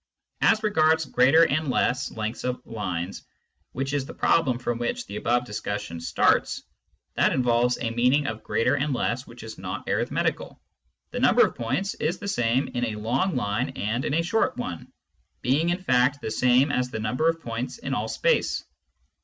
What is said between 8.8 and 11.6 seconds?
less which is not arithmetical. The number of